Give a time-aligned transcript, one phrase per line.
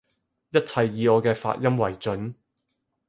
[0.49, 2.33] 一切以我嘅發音爲準